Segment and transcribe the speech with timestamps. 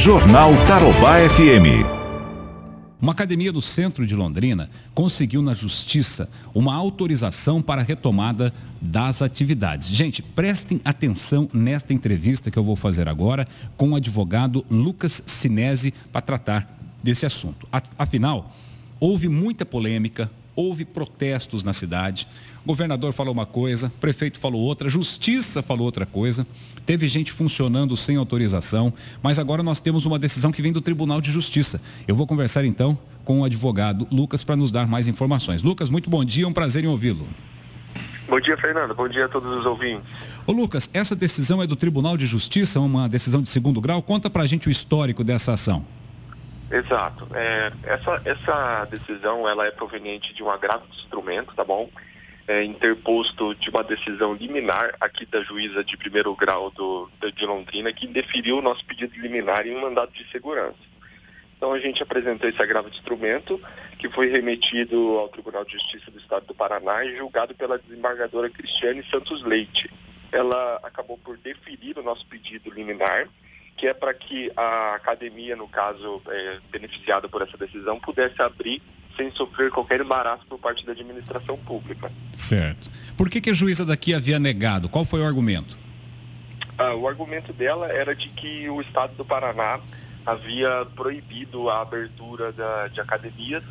[0.00, 1.84] Jornal Tarobá FM.
[3.02, 8.50] Uma academia do centro de Londrina conseguiu na justiça uma autorização para a retomada
[8.80, 9.88] das atividades.
[9.88, 15.92] Gente, prestem atenção nesta entrevista que eu vou fazer agora com o advogado Lucas Sinese
[16.10, 17.68] para tratar desse assunto.
[17.98, 18.56] Afinal,
[18.98, 22.26] houve muita polêmica, houve protestos na cidade.
[22.64, 26.46] O governador falou uma coisa, prefeito falou outra, justiça falou outra coisa.
[26.84, 28.92] Teve gente funcionando sem autorização,
[29.22, 31.80] mas agora nós temos uma decisão que vem do Tribunal de Justiça.
[32.06, 35.62] Eu vou conversar então com o advogado Lucas para nos dar mais informações.
[35.62, 37.26] Lucas, muito bom dia, é um prazer em ouvi-lo.
[38.28, 38.94] Bom dia, Fernando.
[38.94, 40.08] Bom dia a todos os ouvintes.
[40.46, 44.00] Ô Lucas, essa decisão é do Tribunal de Justiça, uma decisão de segundo grau.
[44.02, 45.84] Conta pra gente o histórico dessa ação.
[46.70, 47.26] Exato.
[47.34, 51.90] É, essa, essa decisão ela é proveniente de um agravo de instrumento, tá bom?
[52.46, 57.92] É, interposto de uma decisão liminar aqui da juíza de primeiro grau do, de Londrina,
[57.92, 60.78] que deferiu o nosso pedido liminar em um mandado de segurança.
[61.56, 63.60] Então a gente apresentou esse agravo de instrumento,
[63.98, 68.48] que foi remetido ao Tribunal de Justiça do Estado do Paraná e julgado pela desembargadora
[68.48, 69.90] Cristiane Santos Leite.
[70.32, 73.28] Ela acabou por deferir o nosso pedido liminar
[73.80, 78.82] que é para que a academia, no caso é, beneficiada por essa decisão, pudesse abrir
[79.16, 82.12] sem sofrer qualquer embaraço por parte da administração pública.
[82.34, 82.90] Certo.
[83.16, 84.86] Por que, que a juíza daqui havia negado?
[84.86, 85.78] Qual foi o argumento?
[86.76, 89.80] Ah, o argumento dela era de que o Estado do Paraná
[90.26, 93.64] havia proibido a abertura da, de academias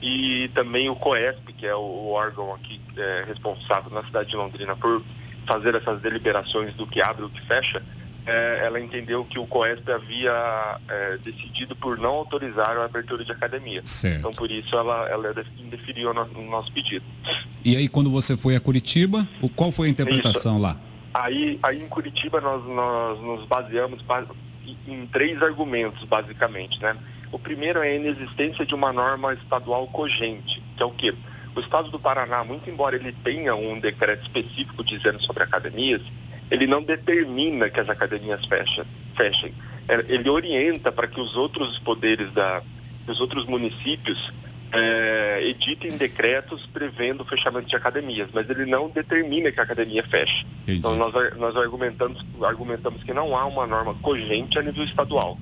[0.00, 4.76] e também o COESP, que é o, órgão aqui é, responsável na cidade de Londrina
[4.76, 5.02] por
[5.48, 7.82] fazer essas deliberações do que abre e o que fecha,
[8.28, 13.32] é, ela entendeu que o COESP havia é, decidido por não autorizar a abertura de
[13.32, 13.80] academia.
[13.86, 14.18] Certo.
[14.18, 17.06] Então, por isso, ela, ela indeferiu o nosso pedido.
[17.64, 20.62] E aí, quando você foi a Curitiba, o, qual foi a interpretação isso.
[20.62, 20.76] lá?
[21.14, 24.04] Aí, aí, em Curitiba, nós, nós nos baseamos
[24.86, 26.78] em três argumentos, basicamente.
[26.82, 26.94] Né?
[27.32, 31.14] O primeiro é a inexistência de uma norma estadual cogente, que é o quê?
[31.56, 36.02] O Estado do Paraná, muito embora ele tenha um decreto específico dizendo sobre academias,
[36.50, 38.84] ele não determina que as academias fechem.
[39.16, 39.54] fechem.
[39.88, 42.62] É, ele orienta para que os outros poderes da,
[43.06, 44.32] os outros municípios
[44.72, 50.04] é, editem decretos prevendo o fechamento de academias, mas ele não determina que a academia
[50.04, 50.46] feche.
[50.62, 50.78] Entendi.
[50.78, 55.38] Então nós, nós argumentamos, argumentamos que não há uma norma cogente a nível estadual.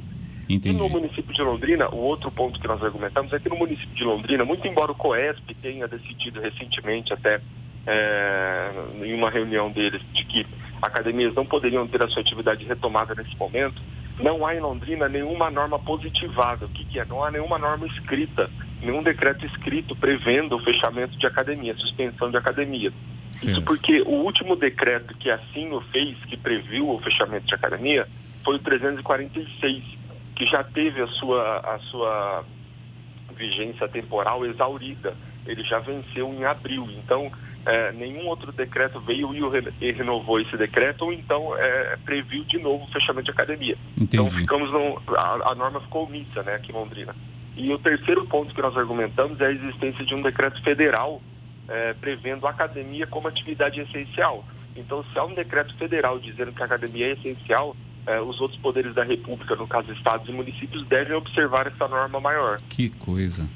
[0.48, 0.76] Entendi.
[0.76, 3.94] E no município de Londrina, o outro ponto que nós argumentamos é que no município
[3.94, 7.40] de Londrina, muito embora o COESP tenha decidido recentemente até
[7.84, 8.70] é,
[9.04, 10.46] em uma reunião deles de que
[10.82, 13.82] academias não poderiam ter a sua atividade retomada nesse momento,
[14.18, 16.66] não há em Londrina nenhuma norma positivada.
[16.66, 17.04] O que, que é?
[17.04, 18.50] Não há nenhuma norma escrita,
[18.80, 22.92] nenhum decreto escrito prevendo o fechamento de academia, suspensão de academia.
[23.30, 23.52] Sim.
[23.52, 28.08] Isso porque o último decreto que assim o fez, que previu o fechamento de academia,
[28.42, 29.82] foi o 346,
[30.34, 32.44] que já teve a sua, a sua
[33.36, 35.14] vigência temporal exaurida.
[35.46, 36.88] Ele já venceu em abril.
[36.90, 37.30] Então,
[37.66, 39.30] é, nenhum outro decreto veio
[39.80, 43.76] e renovou esse decreto, ou então é, previu de novo o fechamento de academia.
[43.96, 44.16] Entendi.
[44.16, 47.14] Então ficamos no, a, a, norma ficou omissa, né, aqui em Londrina.
[47.56, 51.20] E o terceiro ponto que nós argumentamos é a existência de um decreto federal
[51.68, 54.44] é, prevendo a academia como atividade essencial.
[54.76, 57.74] Então, se há um decreto federal dizendo que a academia é essencial,
[58.06, 62.20] é, os outros poderes da República, no caso estados e municípios, devem observar essa norma
[62.20, 62.60] maior.
[62.68, 63.46] Que coisa.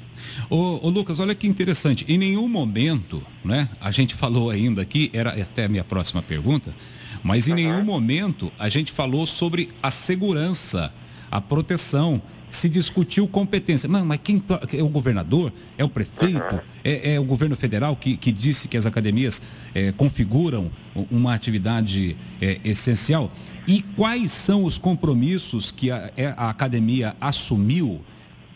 [0.49, 2.05] Ô, ô, Lucas, olha que interessante.
[2.07, 3.69] Em nenhum momento, né?
[3.79, 6.75] A gente falou ainda aqui, era até a minha próxima pergunta,
[7.23, 7.55] mas em uhum.
[7.55, 10.93] nenhum momento a gente falou sobre a segurança,
[11.29, 12.21] a proteção.
[12.51, 13.89] Se discutiu competência.
[13.89, 14.43] Não, mas quem
[14.77, 15.51] é o governador?
[15.77, 16.61] É o prefeito?
[16.83, 19.41] É, é, o governo federal que, que disse que as academias
[19.73, 20.69] é, configuram
[21.09, 23.31] uma atividade é, essencial?
[23.67, 28.01] E quais são os compromissos que a, é, a academia assumiu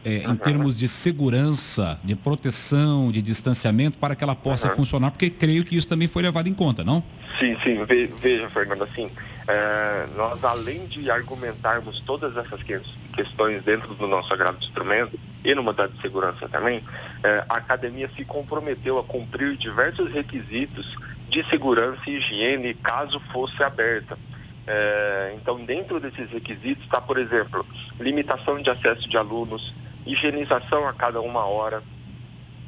[0.06, 4.76] é, em termos de segurança, de proteção, de distanciamento, para que ela possa uhum.
[4.76, 7.04] funcionar, porque creio que isso também foi levado em conta, não?
[7.40, 7.84] Sim, sim.
[8.22, 9.10] Veja, Fernando, assim,
[9.48, 12.62] é, nós além de argumentarmos todas essas
[13.14, 16.84] questões dentro do nosso agravo de instrumento e no mandado de segurança também,
[17.24, 20.96] é, a academia se comprometeu a cumprir diversos requisitos
[21.30, 24.18] de segurança e higiene caso fosse aberta.
[24.68, 27.66] É, então, dentro desses requisitos está, por exemplo,
[28.00, 29.74] limitação de acesso de alunos,
[30.06, 31.82] higienização a cada uma hora,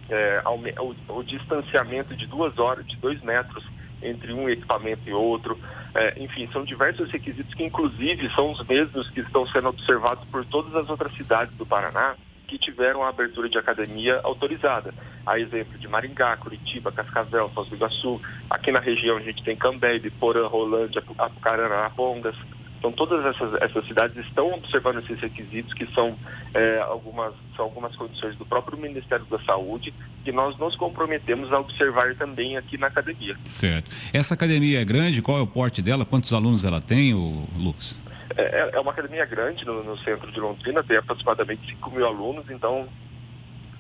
[0.10, 3.64] é, o, o, distanciamento de duas horas, de dois metros
[4.02, 5.60] entre um equipamento e outro.
[5.94, 10.46] É, enfim, são diversos requisitos que, inclusive, são os mesmos que estão sendo observados por
[10.46, 12.16] todas as outras cidades do Paraná
[12.48, 14.94] que tiveram a abertura de academia autorizada.
[15.26, 18.22] A exemplo de Maringá, Curitiba, Cascavel, Foz do Iguaçu.
[18.50, 22.36] Aqui na região a gente tem Cambé, Porã, Rolândia, Apucarana, Arrongas,
[22.78, 26.18] Então todas essas, essas cidades estão observando esses requisitos, que são,
[26.54, 29.94] é, algumas, são algumas condições do próprio Ministério da Saúde,
[30.24, 33.38] que nós nos comprometemos a observar também aqui na academia.
[33.46, 33.96] Certo.
[34.14, 36.06] Essa academia é grande, qual é o porte dela?
[36.06, 37.14] Quantos alunos ela tem,
[37.58, 37.96] Lucas?
[38.36, 42.06] É, é, é uma academia grande no, no, centro de Londrina, tem aproximadamente 5 mil
[42.06, 42.88] alunos, então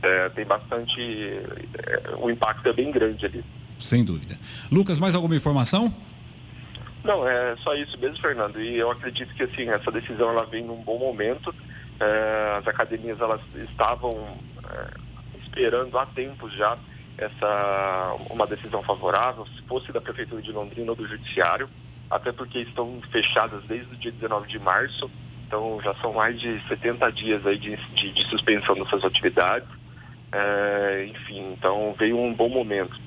[0.02, 1.02] é, tem bastante.
[1.02, 3.44] É, o impacto é bem grande ali.
[3.78, 4.36] Sem dúvida.
[4.72, 5.94] Lucas, mais alguma informação?
[7.04, 8.62] Não, é só isso mesmo, Fernando.
[8.62, 11.54] E eu acredito que assim, essa decisão ela vem num bom momento.
[12.00, 16.78] É, as academias elas estavam é, esperando há tempos já
[17.18, 21.68] essa uma decisão favorável, se fosse da Prefeitura de Londrina ou do Judiciário,
[22.10, 25.10] até porque estão fechadas desde o dia 19 de março,
[25.48, 29.68] então já são mais de 70 dias aí de, de, de suspensão dessas atividades.
[30.32, 33.00] É, enfim, então veio um bom momento.